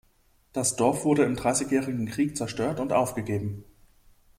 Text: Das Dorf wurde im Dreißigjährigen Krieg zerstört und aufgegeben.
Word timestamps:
Das 0.51 0.75
Dorf 0.77 1.05
wurde 1.05 1.21
im 1.25 1.35
Dreißigjährigen 1.35 2.07
Krieg 2.07 2.35
zerstört 2.35 2.79
und 2.79 2.91
aufgegeben. 2.91 3.63